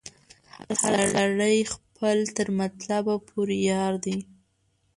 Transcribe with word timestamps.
هر 0.83 0.97
سړی 1.15 1.57
خپل 1.73 2.17
تر 2.37 2.47
مطلبه 2.59 3.15
پوري 3.27 3.59
یار 3.71 3.93
دی 4.05 4.17